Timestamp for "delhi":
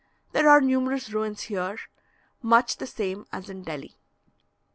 3.61-3.99